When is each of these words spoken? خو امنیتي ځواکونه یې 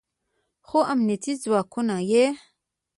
خو 0.67 0.77
امنیتي 0.93 1.33
ځواکونه 1.43 1.95
یې 2.11 2.25